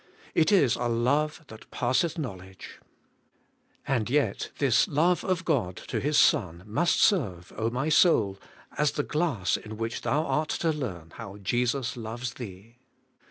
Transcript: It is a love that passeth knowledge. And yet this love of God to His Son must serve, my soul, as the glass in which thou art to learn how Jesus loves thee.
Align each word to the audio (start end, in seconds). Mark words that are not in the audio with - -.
It 0.33 0.51
is 0.51 0.75
a 0.77 0.87
love 0.87 1.43
that 1.49 1.69
passeth 1.69 2.17
knowledge. 2.17 2.79
And 3.85 4.09
yet 4.09 4.49
this 4.57 4.87
love 4.87 5.23
of 5.23 5.45
God 5.45 5.75
to 5.77 5.99
His 5.99 6.17
Son 6.17 6.63
must 6.65 6.95
serve, 6.99 7.53
my 7.71 7.89
soul, 7.89 8.39
as 8.79 8.93
the 8.93 9.03
glass 9.03 9.57
in 9.57 9.77
which 9.77 10.01
thou 10.01 10.25
art 10.25 10.49
to 10.65 10.71
learn 10.71 11.11
how 11.17 11.37
Jesus 11.37 11.95
loves 11.95 12.33
thee. 12.33 12.79